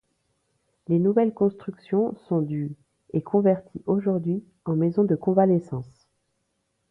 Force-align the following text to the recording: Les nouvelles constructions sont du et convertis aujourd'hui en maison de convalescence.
Les 0.87 0.97
nouvelles 0.97 1.31
constructions 1.35 2.15
sont 2.27 2.41
du 2.41 2.75
et 3.13 3.21
convertis 3.21 3.83
aujourd'hui 3.85 4.43
en 4.65 4.75
maison 4.75 5.03
de 5.03 5.15
convalescence. 5.15 6.07